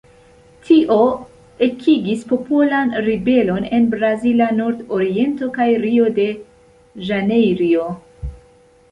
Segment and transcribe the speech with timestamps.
[0.67, 0.95] Tio
[1.65, 7.85] ekigis popolan ribelon en Brazila Nordoriento kaj Rio-de-Ĵanejrio.